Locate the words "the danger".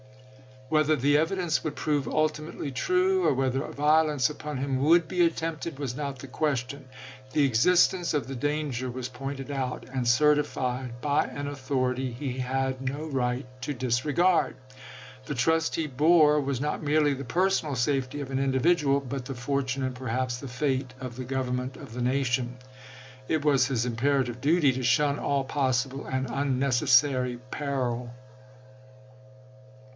8.25-8.89